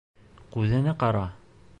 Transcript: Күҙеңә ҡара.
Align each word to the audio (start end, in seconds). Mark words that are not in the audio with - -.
Күҙеңә 0.55 0.95
ҡара. 1.03 1.23